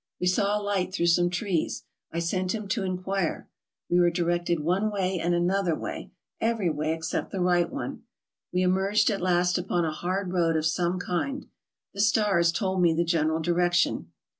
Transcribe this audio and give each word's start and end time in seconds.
We 0.19 0.25
saw 0.25 0.59
a 0.59 0.63
light 0.63 0.91
through 0.91 1.05
some 1.13 1.29
trees. 1.29 1.83
I 2.11 2.17
sent 2.17 2.55
him 2.55 2.67
to 2.69 2.81
in 2.83 2.97
quire. 3.03 3.47
We 3.87 3.99
were 3.99 4.09
directed 4.09 4.59
one 4.61 4.89
way 4.89 5.19
and 5.19 5.35
another 5.35 5.75
way, 5.75 6.09
every 6.39 6.71
way 6.71 6.91
except 6.95 7.29
the 7.31 7.39
right 7.39 7.71
one. 7.71 8.01
We 8.51 8.63
emerged 8.63 9.11
at 9.11 9.21
last 9.21 9.59
upon 9.59 9.85
a 9.85 9.91
hard 9.91 10.33
road 10.33 10.55
of 10.55 10.65
some 10.65 10.97
kind. 10.97 11.45
The 11.93 12.01
stars 12.01 12.51
told 12.51 12.81
me 12.81 12.95
the 12.95 13.03
general 13.05 13.41
di 13.41 13.51
rection. 13.51 14.05